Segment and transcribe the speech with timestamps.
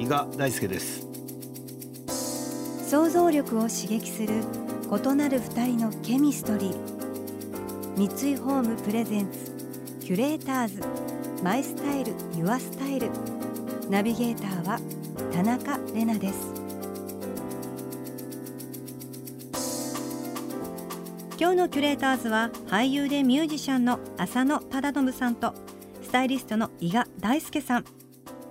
[0.00, 1.06] 伊賀大輔です。
[2.88, 4.42] 想像力を刺激する
[4.90, 8.08] 異なる二人のケミストリー。
[8.08, 9.52] 三井ホームプレゼンツ
[10.00, 10.80] キュレーターズ
[11.44, 13.10] マイスタイルユアスタイル。
[13.90, 14.80] ナビゲーターは
[15.34, 16.54] 田中れなです。
[21.38, 25.54] 今日のキュレーターズは俳優でミュージシャンの浅野忠信さんと
[26.02, 27.84] スタイリストの伊賀大輔さん。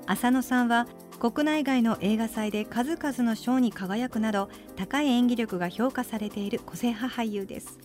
[0.05, 0.87] 浅野さんは
[1.19, 7.77] 国内外の映画祭で数々の賞に輝くなど高い演技力が評価されている個性派俳優です。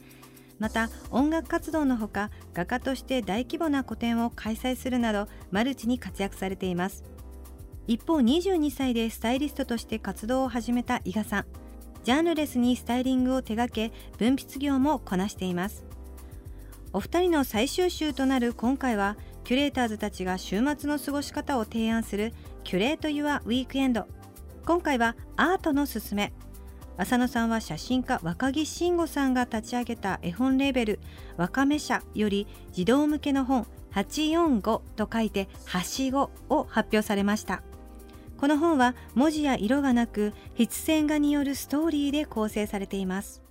[0.61, 7.03] また音楽活動のほか画家として大規模な個展を開催するなどマルチに活躍されています。
[7.89, 11.47] 一方22歳でスタイリストとして活動を始めた伊賀さん
[12.05, 15.85] ジャンルレスにスタイリングを手掛け分泌業もこなしています。
[16.93, 22.33] お二人の最終週となる今回はキュレーターズたちが週末の過ごし方を提案する
[22.65, 24.07] キュレート・ユア・ウィークエンド。
[24.65, 26.33] 今回はアートのすすめ。
[26.97, 31.01] 浅野さんは写真家若木慎吾さんが立ち上げた絵本レーベル
[31.37, 37.63] 「わかめ社」より児童向けの本「845」と書いて「はしご」を発表されました。
[38.39, 43.43] この本は文字や色がなく筆線画によるストーリーで構成されています。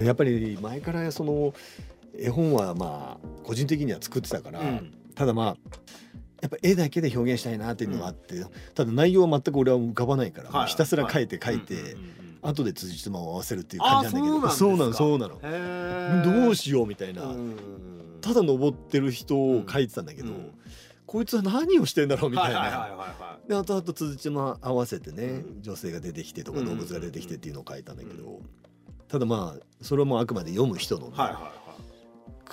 [0.00, 1.54] やっぱり前からその
[2.16, 5.56] 絵本はまあ個人的には作ってたから、うん、ただまあ
[6.42, 11.96] やっぱ絵だけで表現したいなっていうのがあって、うん、ただ内容は全く俺は浮かばないから、はい、ひたすら書いて書いて、はい。
[12.42, 14.50] 後で辻褄を合わせるっていう感じなんだけど。
[14.50, 15.40] そうなのそうなの。
[16.22, 17.22] どうしようみたいな。
[18.20, 20.28] ただ登ってる人を書いてたんだけど、
[21.06, 23.38] こいつは何をしてんだろうみたいな。
[23.48, 28.40] で後々辻褄合わせてね、女性が出てきてとか動物が出てきてっていうのを書いたんだけど、
[29.08, 31.63] ただまあそれはもうあくまで読む人の、ね、はいはい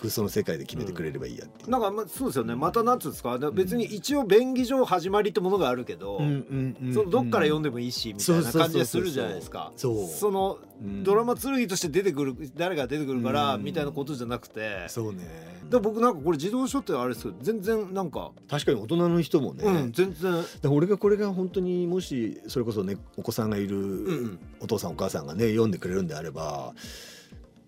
[0.02, 2.56] 空想の世界で決めてくれればいいやっていう、うん、なんかまあそうですよね。
[2.56, 3.38] またなんつうんですか？
[3.52, 6.24] 別に一応便宜上始まりってものがあるけど、そ
[7.04, 9.72] のどっから読んでもいいしみたいな感じでするじゃないですか。
[9.76, 10.58] その、
[11.04, 14.88] ドラマ剣として出てくる誰が出てくるから、みたいなことじゃなくて。
[14.88, 15.52] そうね。
[15.70, 18.32] で僕なんかこれ児童書ってあれですけど全然なんか。
[18.50, 20.44] 確かに大人の人もね、うん、全然。
[20.70, 26.74] 俺がこれが本当にもしそれこそねお子さんがいるお父さんお母さんがね読んでくれるんであれば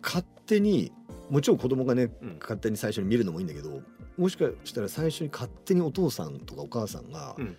[0.01, 0.91] 勝手に
[1.29, 3.81] もちろん子供がね、うん、勝手に最初に見るのもいいんだけど
[4.17, 7.57] もしかしたら最初に勝手にお父さんとかお母さんが、うん。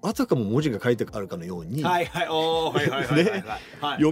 [0.00, 1.98] あたかも文字が書いてあるかのように読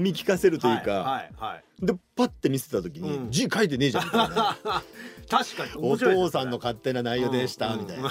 [0.01, 4.57] み聞かせるというか、はいはい、でパッて見せた時に、うん、字書いてねえじゃんみたいな
[5.31, 8.11] 確かにお父さんの勝手な内容でした、みたいな、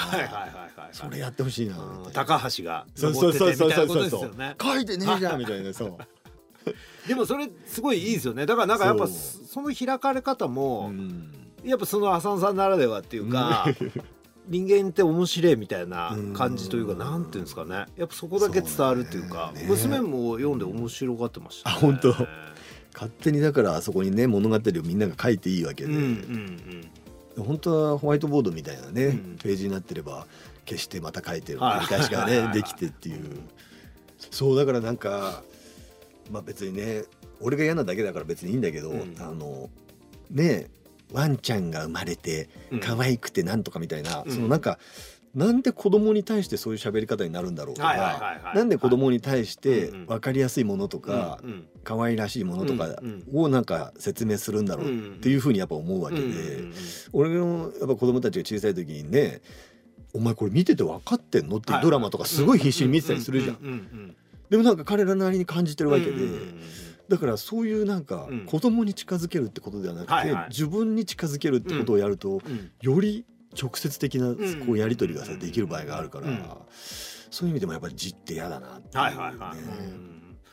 [0.92, 1.76] それやってほしいな、
[2.14, 4.32] 高橋がそうそうそうそうそうそう、
[4.62, 5.74] 書いてねえじゃんみたいな。
[5.74, 5.98] そう
[7.08, 8.46] でもそれすごいいいですよね。
[8.46, 10.92] だからなんかやっぱその開かれ方も、
[11.64, 13.68] やっぱその浅野さんならではっていうか
[14.48, 17.86] 人間って面白いみたいな感じというかなんていうんですかね。
[17.98, 22.14] やっぱそこだけ伝わるっていうか娘も読んで面白がってました、ね、あ本当。
[22.94, 26.90] 勝手にだからあそこにね物語をみんなが書いていいわけで、うんうん
[27.38, 30.26] うん、本当はホワイトボードみたいなね、うん、ページになってれば
[30.66, 33.42] 消してまた書いてる繰り返しがねできてっていう。
[34.32, 35.44] そうだからなんか
[36.32, 37.04] まあ別にね
[37.40, 39.70] 俺が嫌なだけだから別にいいんだけど、うん、あの
[40.32, 40.68] ね
[41.14, 42.50] ワンちゃんが生まれて
[42.82, 44.80] 可愛くてなんとかみたいな、うん、そのなんか
[45.36, 51.42] なんで子供に対してそういう喋り方になるんだろうとかなんで子供に対して分かりやすいものとか
[51.84, 53.02] 可愛らしいものとか
[53.34, 56.24] をなんか説明するんだろうっていうふうにやっぱ思うわけで
[57.12, 59.42] 俺のやっぱ子供たちが小さい時にね
[60.14, 64.16] お前これ見てて分かってんのっていうドラマとかすごい必死に見てたりするじゃん。
[64.50, 66.12] でもなんか彼らなりに感じてるわけで。
[67.08, 72.42] だからそういうなんか子供に近づけるってことではなくて、自分に近づけるってことをやると、
[72.82, 73.26] より
[73.60, 74.34] 直接的な
[74.66, 76.28] こうやり取りがさできる場合があるから、
[77.30, 79.04] そういう意味でもやっぱり字って嫌だなってね。
[79.04, 79.58] はいはいはい。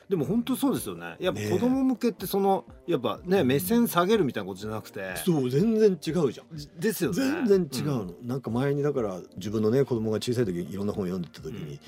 [0.09, 1.17] でも本当そうですよね。
[1.21, 5.15] やっぱ子供向けってその、やっぱね目線下げるみたいなことじゃなくて。
[5.25, 6.79] そう全然違うじゃん。
[6.79, 7.17] ですよね。
[7.47, 11.81] 全然違うの、うん、なんか前にだから自分のね子供が小さい時いろんな本読んでた時に、うん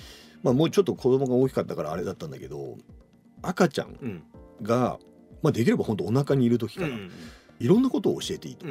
[0.44, 2.76] まあ、もうちょっと子供が大きかったからあれだったんだけど
[3.42, 4.22] 赤ちゃん
[4.62, 4.98] が、
[5.42, 6.88] まあ、できれば本当お腹にいる時から、
[7.58, 8.66] いろんなことを教えていいと。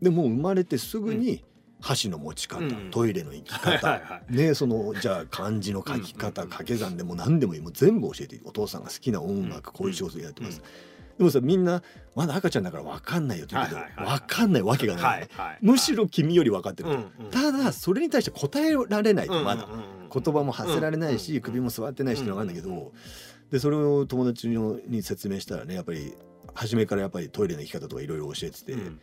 [0.00, 1.44] でも生まれてすぐに
[1.80, 10.62] 箸の持ち方、うん、トイレの行き方、ねそのじゃあ漢字の書き方、掛け算でも何でもいいもう全部教えてお父さんが好きな音楽、こういう仕事やってます。
[11.18, 11.82] でもさみんな
[12.14, 15.28] まだ赤ちゃんだから分かんないよって言うけど、分かんないわけがない、
[15.60, 16.90] むしろ君より分かってる、
[17.30, 19.68] ただそれに対して答えられないとまだ、
[20.12, 22.92] 言葉も発せられないし、首も座ってないしって分かるんだけど、
[23.50, 26.14] でそれを友達に説明したらねやっぱり
[26.54, 29.00] 初めからやっぱりトイレの行き方とかいろいろ教えてて、うん、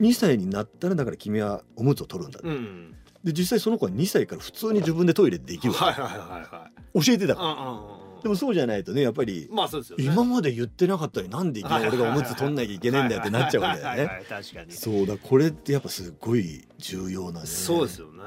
[0.00, 8.00] 2歳になったらだから君はおむつを取るんだ、うん、で実際その子は2歳から普通に自分でトイレできる、はいはいはいはい、教えてたから。
[8.22, 14.24] でもそうじゃないとねやっぱり、まあそうですよ、ね、今まで言ってなかったのになんでいきなり俺がおむつ取んなきゃいけないんだよってなっちゃうわけだよね。
[14.28, 14.72] 確かに。
[14.72, 17.46] そうだこれってやっぱすごい重要なね。
[17.46, 18.22] そうですよね。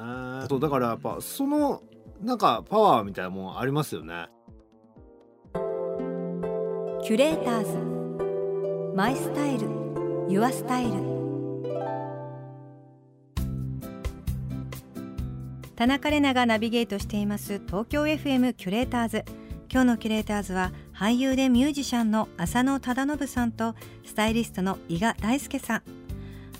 [0.49, 1.83] だからやっぱその
[2.23, 4.27] なんかパワーみたいなもんありますよね。
[7.03, 8.95] キュレーターズ。
[8.95, 9.67] マイスタイル。
[10.29, 11.13] ユアスタイル。
[15.75, 17.61] 田中れながナビゲートしています。
[17.65, 19.25] 東京 FM キュレーターズ。
[19.69, 23.75] 今日のキュレーターズは俳優でミュージシャンの浅野忠信さんと
[24.05, 26.02] スタイリストの伊賀大輔さん。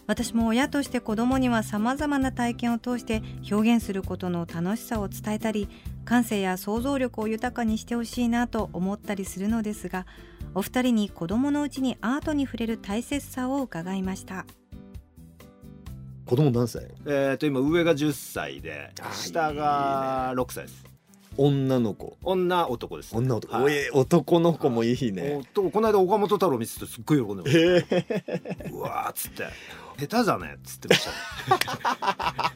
[0.06, 5.70] 私も親として子供にはさまざまな体験を通して表現することの楽しさを伝えたり
[6.06, 10.06] 感性や想像力を豊かにしてほしいなと思ったりするのですが
[10.54, 14.46] お二人に子供のうちにアートに触れる大切さを伺いました。
[16.26, 16.88] 子供何歳？
[17.06, 20.83] えっ、と今上が10歳で下が6歳です
[21.38, 22.18] 女の子。
[22.24, 25.42] 女男です、女男、はい、男の子もいいね。
[25.54, 29.48] 男この間岡本太郎見ててすっごい喜んでました、えー、うわっつって。
[30.00, 32.52] 下手じゃねっつってました、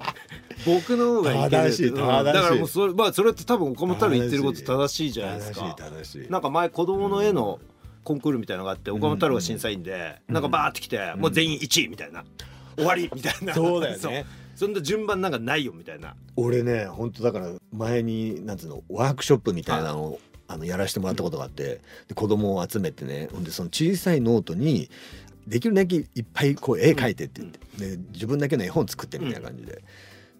[0.65, 5.75] 僕の方がいける正しいだからもうそれまあそれって多分岡本太郎言ってること正しいじゃないですか。
[5.77, 7.59] 正しいなんか前子供の絵の
[8.03, 12.23] コンクールみたいなのがあって岡本太郎が審査員で、なんかバーって来て、もう全員1位みたいな、
[12.75, 13.53] 終わりみたいな。
[13.53, 14.25] そうだよね
[14.57, 16.15] そんな順番なんかないよみたいな。
[16.35, 24.89] 俺ね本当だから前になんつうのワークショップみたいなのをあのやらせてもらったことがあって、で子供を集めてねほんでその小さいノートに
[25.45, 29.83] できるだけいっぱいこう絵描いてって言って、で自分だけの絵本作ってみたいな感じで。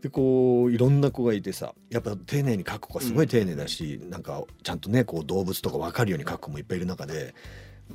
[0.01, 7.33] でこういろんな子がいてさやっぱ丁寧に描く子がすごい丁寧だし、うん、なんかちゃんとねこう動物とか分かるように描く子もいっぱいいる中で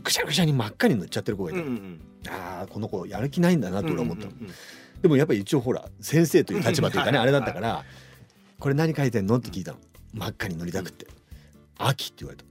[0.03, 4.55] ぐしゃぐしゃに真っ赤に塗っちゃってる子がいて、うんうん、ああこの子やる気ないんだなと俺は思ったの、うんうんうん、
[5.03, 7.85] でもやっぱり一応ほら先生という立場というかねあれだったから
[8.59, 9.79] 「これ何書いてんの?」って聞いたの。
[10.15, 11.07] 真っ赤に塗りたくって
[11.79, 12.45] 「秋」って言われた。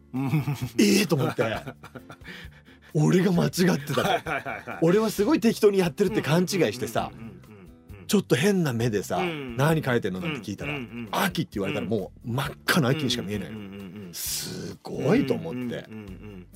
[0.84, 1.44] ええと思って。
[2.94, 7.10] 俺が間違ってた俺はすごい適当にやってるって勘違いしてさ
[8.06, 9.22] ちょっと変な目でさ
[9.56, 10.78] 「何書いてんの?」なんて聞いたら
[11.24, 13.52] 「秋」って言われたらもう真っ赤な秋にしか見えない
[14.12, 15.86] すごいと思って。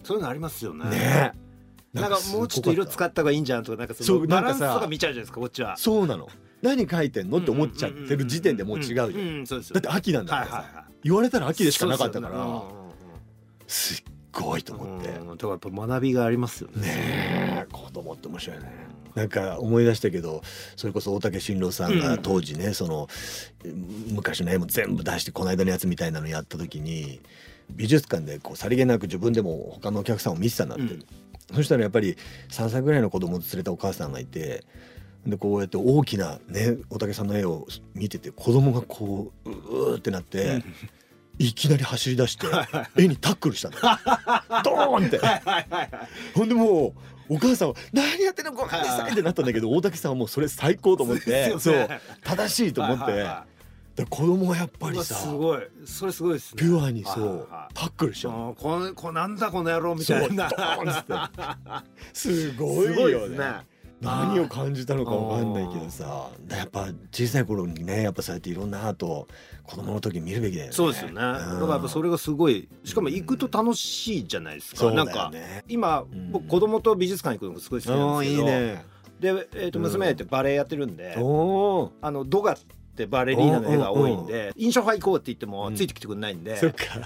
[0.03, 0.89] そういうのありますよね。
[0.89, 1.31] ね
[2.01, 5.77] なんかもうちょっと色使った方がいいんじゃんとかなんかそのバランスとか見ちゃうじゃないですかこっちは。
[5.77, 6.27] そうなの。
[6.61, 9.43] 何書いてんのって思っちゃってる時点でもう違うじゃん。
[9.45, 12.63] だって秋なんだからさ言われたら秋でしかなかったから
[13.67, 15.07] すっごいと思って。
[15.07, 16.81] だからやっぱ学びがありますよね。
[16.81, 18.95] ね子供って面白いね。
[19.15, 20.41] なんか思い出したけど
[20.75, 23.07] それこそ大竹新郎さんが当時ね、その
[24.11, 27.21] 昔の絵も全部出してこの間のやつみたいなのやった時に
[27.71, 31.05] 美術館でこうさりげなく自分でも他のお客さんを見てたんだって、うん、
[31.53, 32.17] そしたらやっぱり
[32.49, 34.63] 3歳ぐらいの子供を連れたお母さんがいて
[35.25, 40.63] でこうやって大きなね大竹さんの絵を見てて子供がこううーってなって。
[41.37, 42.47] いきなり走り出して
[42.97, 43.75] 絵にタックルしたの。
[44.63, 45.19] ドーンって。
[46.33, 46.93] ほんでも
[47.29, 51.89] うお母さんは「何やってんのごめんなさい」ってなったんだけど大竹さんはもうそれ最高と思ってそう
[52.23, 53.25] 正しいと思って
[53.95, 55.59] で子供はやっぱりさすごい。
[55.85, 56.61] それすごいですね。
[56.61, 60.49] ピュアにそうタックルしちゃうこのこなんだこの野郎みたいな。
[62.11, 63.65] すごいよね。
[64.01, 69.27] 何を感じたのかわかんないけどさやっぱ小さい頃にねやっぱそうやっていろんなアートを
[69.63, 70.73] 子供の時見るべきだよね。
[70.73, 75.31] そうですよね、うん、だからやっぱそれがすごいしかも行くと楽しいじゃないですか、うん、なんか
[75.69, 78.43] 今、僕子供と美術館行くのがすごい好きなんですけど。
[78.43, 78.85] いいね。
[79.19, 81.91] で、えー、と娘ってバレエやってるんで、あの
[82.25, 82.57] ドガ
[82.95, 86.57] ってバレリーナの絵が多いんで印象派行こうって言ってもついてきてくれないんで、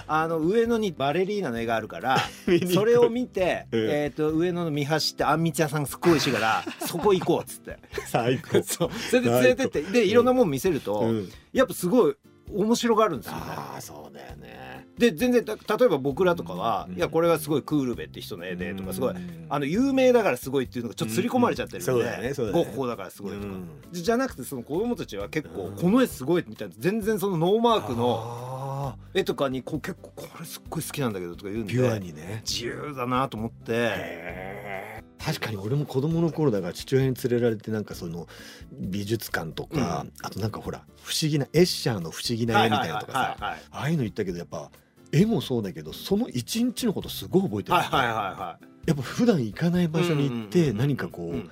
[0.06, 2.18] あの上野にバレリーナの絵があるから
[2.72, 7.78] それを見て、えー、と上野の見走ってあんみつ屋さんがすっごい美味しいから そこ行こうっつって。
[8.06, 8.62] 最高。
[8.64, 8.90] そう。
[8.92, 9.82] それで連れてって。
[9.82, 11.04] でいろんなもん見せると、
[11.52, 12.14] やっぱすごい
[12.54, 13.40] 面白がるんですよね。
[13.80, 14.86] あそうだよね。
[14.98, 19.14] で全然例えば僕らとかは、いやこれはすごいクールベって人の絵でとかすごい、
[19.48, 23.54] あの有名だからすごいっていうのがちょっと刷り込まれちゃってるんで、ゴッホだからすごいとか、
[23.92, 32.42] じゃなくてその子供たちは結構この絵すごいみたいな全然そのノーマークの絵とかにこう結構これすっごい好きなんだけどとか言うんでピュアにね。
[32.46, 34.99] 自由だなと思って。
[35.24, 38.26] 確かに俺も子供の頃だから父親に連れられてなんかその
[38.72, 44.70] 美術館とか、うん、あとなんかほら不思議なエッシャーの不思議な絵みたいなとかさああいうの言ったけどやっぱ
[45.12, 51.50] 絵もそうだけどその一日のことすごい覚えてる、はいはいはいはい、やっぱ普段行かない場所に行って何かこう、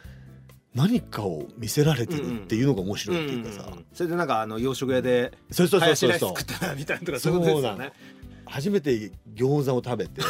[0.75, 7.93] 何かを見せられてるっていうのが面白いっていうかさ、それでなんかあの洋食屋でそうそうそうそう作ったみたいなとかそういうことですよね
[8.49, 10.21] 初めて餃子を食べて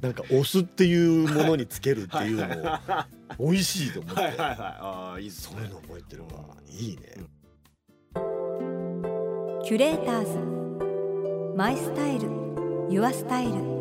[0.00, 4.20] なんかお酢っていうものにつけるっていうのを美味しいと思って。
[4.38, 6.28] ああいいそういうの覚えてるわ。
[6.68, 7.02] いいね、
[9.64, 11.56] キュレーターズ。
[11.56, 12.28] マイスタイル。
[12.88, 13.75] ユアスタイル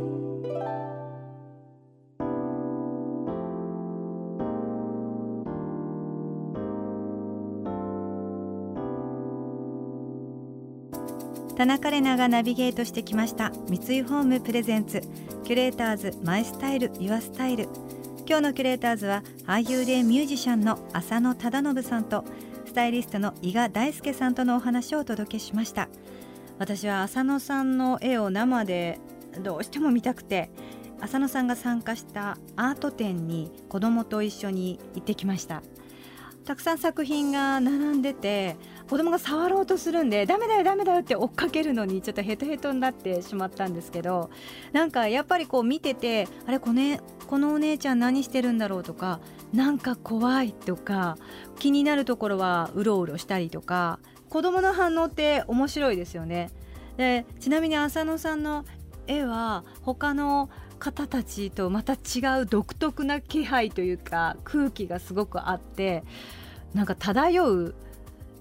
[11.56, 13.50] 田中麗奈がナビゲートしてきました。
[13.70, 15.00] 三井ホームプレゼンツ。
[15.46, 17.70] キュレーターズマイスタイルユアスタイル。
[18.28, 22.26] 今日のキュレーターズは俳優でミュージシャンの浅野忠信さんと
[22.66, 25.88] スタイリストの伊賀大輔さんとのお話をお届けしました。
[26.60, 29.00] 私は浅野さんの絵を生で
[29.42, 30.50] どうしても見たくて
[31.00, 35.64] 浅野さんが参加したアート展に子供と一緒に行ってきました。
[36.46, 38.56] たくさん作品が並んでて
[38.90, 44.30] 子供が触ろうとするんでダメだよダメだよって追っかけるのにちょっとヘトヘトになってしまったんですけど
[44.72, 49.20] なんかやっぱりこう見ててあれこのこのお姉ちゃん何してるんだろうとか
[49.54, 51.18] なんか怖いとか
[51.58, 54.00] 気になるところはうろうろしたりとか
[54.30, 56.52] 子供の反応って面白いですよね。
[56.98, 58.64] でちなみに浅野さんの
[59.08, 66.04] 絵は他の方たちとまた違う独特な気配というか空気がすごくあって
[66.74, 67.76] なんか漂う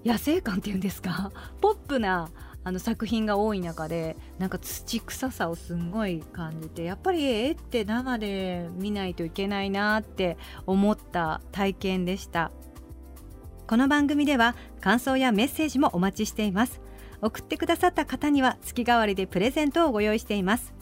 [0.05, 1.31] 野生感っていうんですか？
[1.61, 2.29] ポップな
[2.63, 12.51] あの作品が多い中でなんか土臭さをすんごい感じてやっぱり絵って生で見ないといけないなって思った体験でした。
[13.67, 16.81] この番組では感想やメッセージもお待ちしています。
[17.21, 20.73] 送ってくださった方には月替わりでプレゼントをご用意しています。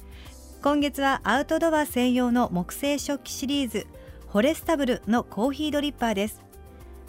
[0.61, 3.85] 今月はアウトドア専用の木製食器シリーズ
[4.31, 6.41] フォレスタブルのコーヒードリッパーです。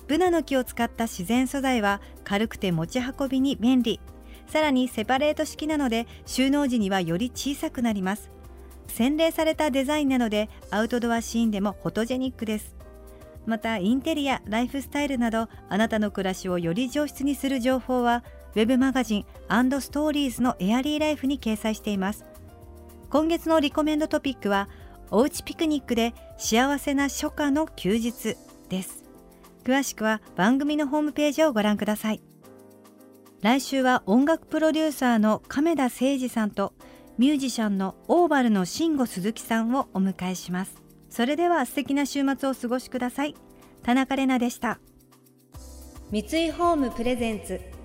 [0.06, 4.00] ブナの木を使った自然素材は軽くて持ち運びに便利。
[4.46, 8.30] さらにセパレート式なので収納時にはより小さくなります。
[8.88, 12.74] 洗練されたデザインなのでアウトドアシーンでもフォトジェニックです。
[13.46, 19.24] またインテリアライフスタイルなどあなたの暮らしをより上質にする情報はウェブマガジン
[19.80, 22.24] ストーリーズのエアリーライフに掲載しています。
[23.10, 24.68] 今月のリコメンドトピックは
[25.10, 28.36] おうちピクニックで幸せな初夏の休日
[28.68, 29.04] です。
[29.64, 32.22] 詳しくは番組のホームページをご覧ください。
[33.40, 36.74] 来週は音楽プロデューサーの亀田誠二さんと
[37.18, 40.82] ミュージシャンのオーバルの慎吾鈴木さんをお迎えします。
[41.10, 43.34] それでは素敵な週末をお過ごしください。
[43.82, 44.78] 田中れなでした。
[46.10, 47.60] 三井ホームプレゼンツ